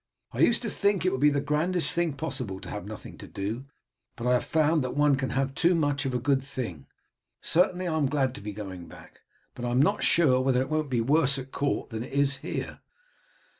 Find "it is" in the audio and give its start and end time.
12.01-12.37